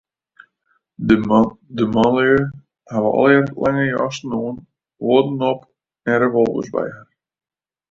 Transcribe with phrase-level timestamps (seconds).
[1.77, 2.31] De manlju
[2.91, 4.57] hawwe allegearre lange jassen oan,
[5.03, 5.59] huodden op
[6.09, 7.09] en revolvers by har.